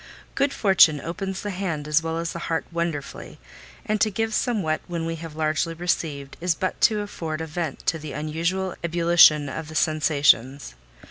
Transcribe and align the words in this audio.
Good 0.33 0.51
fortune 0.51 0.99
opens 0.99 1.41
the 1.43 1.51
hand 1.51 1.87
as 1.87 2.01
well 2.01 2.17
as 2.17 2.33
the 2.33 2.39
heart 2.49 2.65
wonderfully; 2.71 3.37
and 3.85 4.01
to 4.01 4.09
give 4.09 4.33
somewhat 4.33 4.81
when 4.87 5.05
we 5.05 5.17
have 5.17 5.35
largely 5.35 5.75
received, 5.75 6.37
is 6.41 6.55
but 6.55 6.81
to 6.81 7.01
afford 7.01 7.39
a 7.39 7.45
vent 7.45 7.85
to 7.85 7.99
the 7.99 8.13
unusual 8.13 8.73
ebullition 8.83 9.47
of 9.47 9.67
the 9.67 9.75
sensations. 9.75 10.73